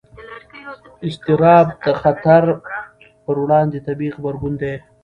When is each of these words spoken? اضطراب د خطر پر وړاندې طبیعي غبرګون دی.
اضطراب 1.07 1.67
د 1.85 1.87
خطر 2.01 2.43
پر 3.23 3.35
وړاندې 3.43 3.77
طبیعي 3.87 4.13
غبرګون 4.15 4.53
دی. 4.61 4.75